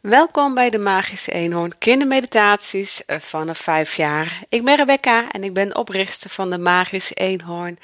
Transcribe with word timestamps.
Welkom 0.00 0.54
bij 0.54 0.70
de 0.70 0.78
Magische 0.78 1.32
Eenhoorn 1.32 1.78
Kindermeditaties 1.78 3.04
eh, 3.04 3.20
vanaf 3.20 3.58
5 3.58 3.96
jaar. 3.96 4.42
Ik 4.48 4.64
ben 4.64 4.76
Rebecca 4.76 5.30
en 5.30 5.44
ik 5.44 5.54
ben 5.54 5.76
oprichter 5.76 6.30
van 6.30 6.50
de 6.50 6.58
Magische 6.58 7.14
Eenhoorn. 7.14 7.78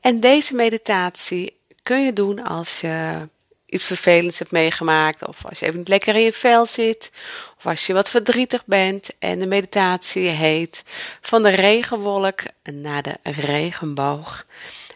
En 0.00 0.20
deze 0.20 0.54
meditatie 0.54 1.60
kun 1.82 2.04
je 2.04 2.12
doen 2.12 2.42
als 2.42 2.80
je 2.80 3.28
iets 3.66 3.84
vervelends 3.84 4.38
hebt 4.38 4.50
meegemaakt, 4.50 5.26
of 5.26 5.44
als 5.44 5.58
je 5.58 5.66
even 5.66 5.78
niet 5.78 5.88
lekker 5.88 6.14
in 6.14 6.20
je 6.20 6.32
vel 6.32 6.66
zit, 6.66 7.10
of 7.56 7.66
als 7.66 7.86
je 7.86 7.92
wat 7.92 8.10
verdrietig 8.10 8.66
bent. 8.66 9.10
En 9.18 9.38
de 9.38 9.46
meditatie 9.46 10.28
heet 10.28 10.84
Van 11.20 11.42
de 11.42 11.48
regenwolk 11.48 12.40
naar 12.62 13.02
de 13.02 13.16
regenboog. 13.22 14.46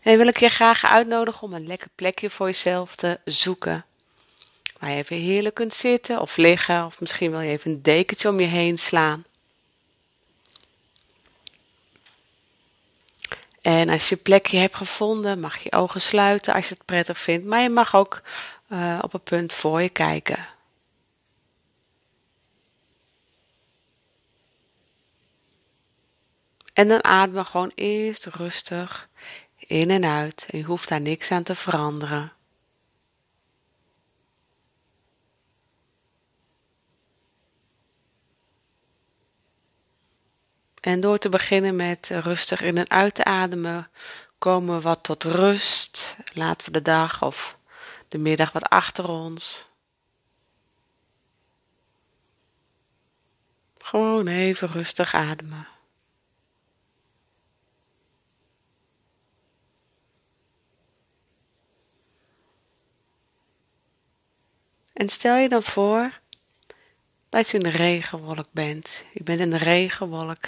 En 0.02 0.16
wil 0.16 0.27
ik 0.27 0.38
je 0.38 0.48
graag 0.48 0.84
uitnodigen 0.84 1.43
om 1.43 1.52
een 1.52 1.66
lekker 1.66 1.90
plekje 1.95 2.30
voor 2.30 2.46
jezelf 2.46 2.96
te 2.96 3.20
zoeken. 3.25 3.84
Waar 4.79 4.91
je 4.91 4.97
even 4.97 5.17
heerlijk 5.17 5.55
kunt 5.55 5.75
zitten 5.75 6.21
of 6.21 6.37
liggen, 6.37 6.85
of 6.85 7.01
misschien 7.01 7.31
wil 7.31 7.41
je 7.41 7.50
even 7.50 7.71
een 7.71 7.82
dekentje 7.82 8.29
om 8.29 8.41
je 8.41 8.46
heen 8.46 8.79
slaan. 8.79 9.25
En 13.61 13.89
als 13.89 14.09
je 14.09 14.17
plekje 14.17 14.59
hebt 14.59 14.75
gevonden, 14.75 15.41
mag 15.41 15.59
je 15.59 15.72
ogen 15.72 16.00
sluiten 16.00 16.55
als 16.55 16.69
je 16.69 16.75
het 16.75 16.85
prettig 16.85 17.19
vindt, 17.19 17.46
maar 17.46 17.63
je 17.63 17.69
mag 17.69 17.95
ook 17.95 18.22
uh, 18.69 18.99
op 19.03 19.14
een 19.14 19.21
punt 19.21 19.53
voor 19.53 19.83
je 19.83 19.89
kijken. 19.89 20.46
En 26.72 26.89
dan 26.89 27.05
adem 27.05 27.45
gewoon 27.45 27.72
eerst 27.75 28.27
rustig 28.27 29.08
in 29.57 29.91
en 29.91 30.05
uit. 30.05 30.47
Je 30.50 30.63
hoeft 30.63 30.89
daar 30.89 31.00
niks 31.00 31.31
aan 31.31 31.43
te 31.43 31.55
veranderen. 31.55 32.33
En 40.80 41.00
door 41.00 41.18
te 41.18 41.28
beginnen 41.28 41.76
met 41.76 42.08
rustig 42.08 42.60
in 42.60 42.76
en 42.76 42.90
uit 42.90 43.14
te 43.14 43.24
ademen, 43.24 43.90
komen 44.38 44.74
we 44.74 44.80
wat 44.80 45.02
tot 45.02 45.24
rust. 45.24 46.16
Laten 46.32 46.66
we 46.66 46.72
de 46.72 46.82
dag 46.82 47.22
of 47.22 47.58
de 48.08 48.18
middag 48.18 48.52
wat 48.52 48.68
achter 48.68 49.08
ons. 49.08 49.68
Gewoon 53.78 54.26
even 54.26 54.68
rustig 54.68 55.14
ademen. 55.14 55.68
En 64.92 65.08
stel 65.08 65.36
je 65.36 65.48
dan 65.48 65.62
voor 65.62 66.20
dat 67.28 67.48
je 67.48 67.64
een 67.64 67.70
regenwolk 67.70 68.46
bent. 68.52 69.04
Je 69.12 69.22
bent 69.22 69.40
een 69.40 69.58
regenwolk. 69.58 70.46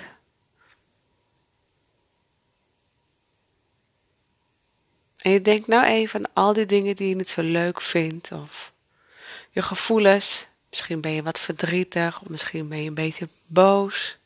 En 5.23 5.31
je 5.31 5.43
denkt 5.43 5.67
nou 5.67 5.85
even 5.85 6.25
aan 6.25 6.45
al 6.45 6.53
die 6.53 6.67
dingen 6.67 6.97
die 6.97 7.09
je 7.09 7.15
niet 7.15 7.29
zo 7.29 7.43
leuk 7.43 7.81
vindt, 7.81 8.33
of 8.33 8.73
je 9.51 9.63
gevoelens. 9.63 10.49
Misschien 10.71 11.01
ben 11.01 11.13
je 11.13 11.23
wat 11.23 11.41
verdrietig, 11.41 12.21
of 12.21 12.29
misschien 12.29 12.69
ben 12.69 12.83
je 12.83 12.89
een 12.89 12.95
beetje 12.95 13.29
boos. 13.47 14.19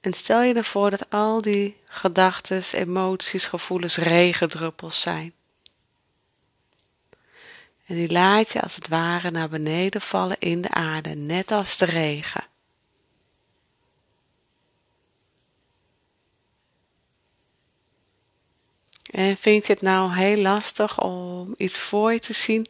En 0.00 0.12
stel 0.12 0.42
je 0.42 0.54
ervoor 0.54 0.90
dat 0.90 1.10
al 1.10 1.42
die 1.42 1.76
gedachten, 1.84 2.62
emoties, 2.72 3.46
gevoelens 3.46 3.96
regendruppels 3.96 5.00
zijn. 5.00 5.34
En 7.86 7.94
die 7.94 8.10
laat 8.10 8.52
je 8.52 8.60
als 8.60 8.74
het 8.74 8.88
ware 8.88 9.30
naar 9.30 9.48
beneden 9.48 10.00
vallen 10.00 10.38
in 10.38 10.62
de 10.62 10.70
aarde, 10.70 11.14
net 11.14 11.50
als 11.50 11.76
de 11.76 11.84
regen. 11.84 12.46
En 19.16 19.36
vind 19.36 19.66
je 19.66 19.72
het 19.72 19.82
nou 19.82 20.14
heel 20.14 20.36
lastig 20.36 21.00
om 21.00 21.54
iets 21.56 21.78
voor 21.78 22.12
je 22.12 22.20
te 22.20 22.32
zien, 22.32 22.66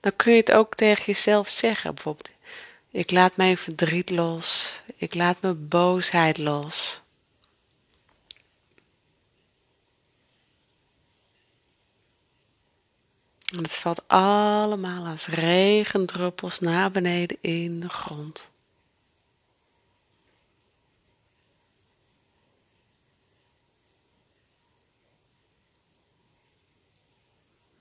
dan 0.00 0.16
kun 0.16 0.32
je 0.32 0.38
het 0.38 0.52
ook 0.52 0.74
tegen 0.74 1.04
jezelf 1.04 1.48
zeggen. 1.48 1.94
Bijvoorbeeld, 1.94 2.30
ik 2.90 3.10
laat 3.10 3.36
mijn 3.36 3.56
verdriet 3.56 4.10
los, 4.10 4.80
ik 4.96 5.14
laat 5.14 5.40
mijn 5.40 5.68
boosheid 5.68 6.38
los. 6.38 7.00
En 13.54 13.62
het 13.62 13.72
valt 13.72 14.08
allemaal 14.08 15.06
als 15.06 15.26
regendruppels 15.26 16.58
naar 16.60 16.90
beneden 16.90 17.36
in 17.40 17.80
de 17.80 17.88
grond. 17.88 18.50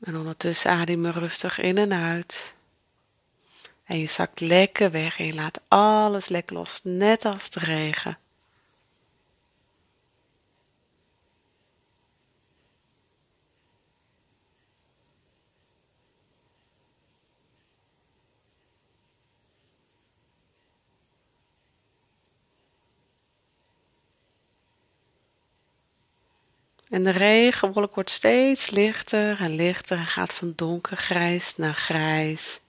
En 0.06 0.18
ondertussen 0.18 0.72
adem 0.72 1.06
rustig 1.06 1.60
in 1.60 1.78
en 1.78 1.94
uit. 1.94 2.54
En 3.84 4.00
je 4.00 4.08
zakt 4.08 4.40
lekker 4.40 4.92
weg 4.92 5.20
en 5.20 5.26
je 5.26 5.34
laat 5.34 5.62
alles 5.68 6.28
lekker 6.28 6.56
los, 6.56 6.80
net 6.84 7.26
als 7.26 7.50
de 7.50 7.60
regen. 7.60 8.18
En 26.90 27.04
de 27.04 27.10
regenwolk 27.10 27.96
wordt 27.96 28.10
steeds 28.10 28.70
lichter 28.70 29.40
en 29.40 29.56
lichter 29.56 29.98
en 29.98 30.06
gaat 30.06 30.34
van 30.34 30.54
donkergrijs 30.56 31.56
naar 31.56 31.74
grijs, 31.74 32.60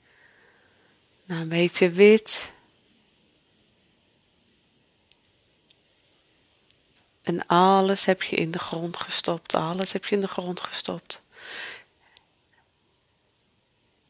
naar 1.25 1.41
een 1.41 1.49
beetje 1.49 1.91
wit. 1.91 2.53
En 7.23 7.47
alles 7.47 8.05
heb 8.05 8.23
je 8.23 8.37
in 8.37 8.51
de 8.51 8.59
grond 8.59 8.97
gestopt, 8.97 9.55
alles 9.55 9.93
heb 9.93 10.05
je 10.05 10.15
in 10.15 10.21
de 10.21 10.29
grond 10.29 10.61
gestopt. 10.61 11.21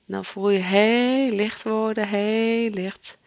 Dan 0.06 0.24
voel 0.24 0.50
je 0.50 0.58
heel 0.58 1.30
licht 1.30 1.62
worden, 1.62 2.08
heel 2.08 2.70
licht. 2.70 3.18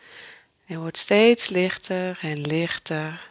En 0.65 0.79
wordt 0.79 0.97
steeds 0.97 1.49
lichter 1.49 2.19
en 2.21 2.41
lichter. 2.41 3.29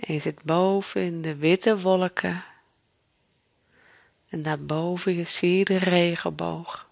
Je 0.00 0.20
zit 0.20 0.42
boven 0.42 1.02
in 1.02 1.22
de 1.22 1.36
witte 1.36 1.80
wolken. 1.80 2.44
En 4.28 4.42
daarboven 4.42 5.26
zie 5.26 5.58
je 5.58 5.64
de 5.64 5.78
regenboog. 5.78 6.88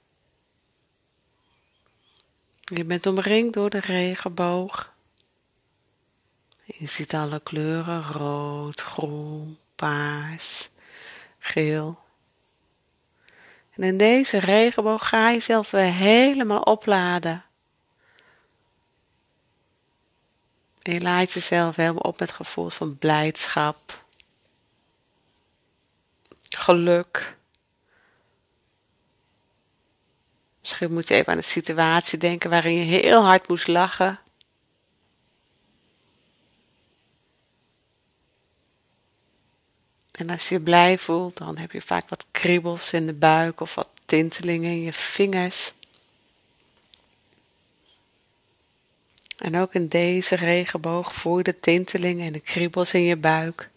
Je 2.61 2.85
bent 2.85 3.07
omringd 3.07 3.55
door 3.55 3.71
de 3.71 3.79
regenboog. 3.79 4.93
Je 6.65 6.87
ziet 6.87 7.15
alle 7.15 7.41
kleuren, 7.41 8.03
rood, 8.03 8.81
groen, 8.81 9.59
paars, 9.77 10.71
geel. 11.39 11.99
En 13.71 13.83
in 13.83 13.99
deze 13.99 14.39
regenboog 14.39 15.09
ga 15.09 15.29
je 15.29 15.35
jezelf 15.35 15.71
weer 15.71 15.93
helemaal 15.93 16.63
opladen. 16.63 17.45
En 20.85 20.93
je 20.93 21.01
laat 21.01 21.33
jezelf 21.33 21.77
helemaal 21.77 22.01
op 22.01 22.19
met 22.19 22.33
gevoel 22.33 22.69
van 22.69 22.99
blijdschap, 22.99 24.05
geluk. 26.49 27.37
Misschien 30.61 30.93
moet 30.93 31.09
je 31.09 31.15
even 31.15 31.33
aan 31.33 31.39
een 31.39 31.45
situatie 31.45 32.19
denken 32.19 32.51
waarin 32.51 32.75
je 32.75 32.85
heel 32.85 33.23
hard 33.25 33.49
moest 33.49 33.67
lachen. 33.67 34.21
En 40.11 40.31
als 40.31 40.49
je 40.49 40.55
je 40.55 40.61
blij 40.61 40.99
voelt, 40.99 41.37
dan 41.37 41.57
heb 41.59 41.73
je 41.73 41.81
vaak 41.81 42.09
wat 42.09 42.27
kriebels 42.31 42.93
in 42.93 43.07
de 43.07 43.15
buik 43.15 43.61
of 43.61 43.75
wat 43.75 43.89
tintelingen 44.05 44.71
in 44.71 44.83
je 44.83 44.93
vingers. 44.93 45.73
En 49.45 49.57
ook 49.57 49.75
in 49.75 49.89
deze 49.89 50.35
regenboog 50.35 51.15
voel 51.15 51.39
je 51.39 51.45
de 51.45 51.61
tintelingen 51.61 52.27
en 52.27 52.33
de 52.33 52.41
kriebels 52.41 52.95
in 52.95 53.03
je 53.03 53.17
buik. 53.17 53.71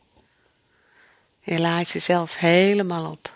Je 1.40 1.60
laat 1.60 1.90
jezelf 1.90 2.38
helemaal 2.38 3.12
op. 3.12 3.34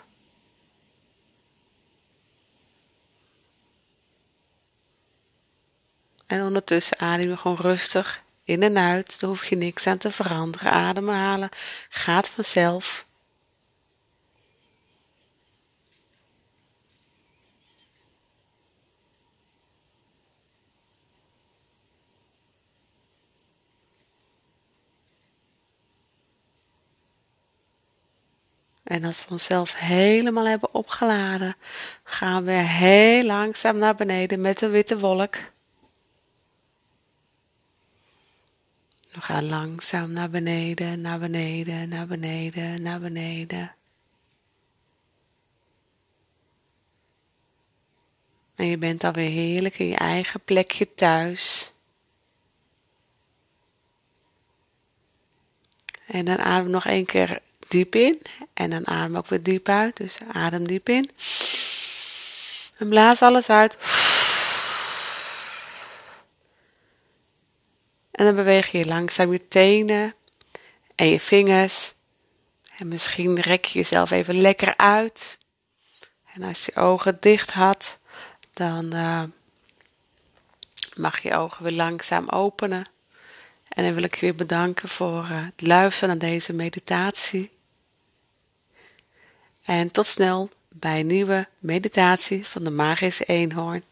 En 6.26 6.44
ondertussen 6.44 7.00
adem 7.00 7.30
je 7.30 7.38
gewoon 7.38 7.58
rustig 7.58 8.24
in 8.44 8.64
en 8.64 8.78
uit. 8.78 9.20
Daar 9.20 9.30
hoef 9.30 9.46
je 9.46 9.56
niks 9.56 9.88
aan 9.88 9.98
te 9.98 10.12
veranderen. 10.12 10.72
Ademhalen 10.72 11.50
gaat 11.90 12.30
vanzelf. 12.30 13.06
En 28.92 29.04
als 29.04 29.26
we 29.26 29.32
onszelf 29.32 29.76
helemaal 29.76 30.48
hebben 30.48 30.74
opgeladen, 30.74 31.56
gaan 32.04 32.44
we 32.44 32.52
heel 32.52 33.24
langzaam 33.24 33.78
naar 33.78 33.96
beneden 33.96 34.42
met 34.42 34.60
de 34.60 34.70
witte 34.70 35.00
wolk. 35.00 35.36
We 39.12 39.22
gaan 39.22 39.46
langzaam 39.46 40.12
naar 40.12 40.30
beneden, 40.30 41.02
naar 41.02 41.20
beneden, 41.20 41.90
naar 41.90 42.08
beneden, 42.08 42.82
naar 42.82 43.00
beneden. 43.00 43.76
En 48.56 48.66
je 48.66 48.78
bent 48.78 49.04
alweer 49.04 49.30
heerlijk 49.30 49.80
in 49.80 49.88
je 49.88 49.98
eigen 49.98 50.42
plekje 50.42 50.94
thuis. 50.94 51.74
En 56.08 56.26
dan 56.26 56.38
adem 56.38 56.72
nog 56.72 56.86
één 56.86 57.06
keer 57.06 57.42
diep 57.72 57.96
in. 57.96 58.22
En 58.54 58.70
dan 58.70 58.88
adem 58.88 59.18
ook 59.18 59.28
weer 59.28 59.44
diep 59.44 59.70
uit. 59.70 59.98
Dus 59.98 60.18
adem 60.32 60.68
diep 60.68 60.90
in. 60.90 61.10
En 62.78 62.90
blaas 62.90 63.22
alles 63.22 63.50
uit. 63.50 63.78
En 68.12 68.26
dan 68.26 68.36
beweeg 68.36 68.72
je 68.72 68.86
langzaam 68.86 69.32
je 69.32 69.48
tenen 69.48 70.16
en 70.96 71.08
je 71.08 71.20
vingers. 71.20 71.94
En 72.78 72.88
misschien 72.88 73.40
rek 73.40 73.66
je 73.66 73.80
jezelf 73.80 74.12
even 74.12 74.42
lekker 74.42 74.78
uit. 74.78 75.38
En 76.34 76.44
als 76.44 76.66
je 76.66 76.76
ogen 76.76 77.18
dicht 77.20 77.52
had, 77.52 77.98
dan 78.54 78.96
uh, 78.96 79.24
mag 80.96 81.20
je 81.20 81.36
ogen 81.36 81.64
weer 81.64 81.74
langzaam 81.74 82.30
openen. 82.30 82.86
En 83.68 83.84
dan 83.84 83.94
wil 83.94 84.04
ik 84.04 84.16
je 84.16 84.22
weer 84.22 84.36
bedanken 84.36 84.90
voor 84.90 85.24
uh, 85.24 85.46
het 85.46 85.62
luisteren 85.62 86.10
naar 86.10 86.30
deze 86.30 86.54
meditatie. 86.54 87.52
En 89.72 89.92
tot 89.92 90.06
snel 90.06 90.50
bij 90.70 91.00
een 91.00 91.08
nieuwe 91.08 91.48
meditatie 91.60 92.48
van 92.48 92.64
de 92.64 92.70
Magische 92.70 93.24
Eenhoorn. 93.24 93.84